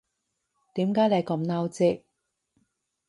[0.73, 2.01] 點解你咁嬲啫